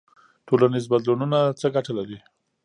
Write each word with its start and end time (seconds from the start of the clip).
ټولنیز 0.47 0.85
بدلونونه 0.91 1.39
څه 1.59 1.67
ګټه 1.75 1.91
لري؟ 1.99 2.17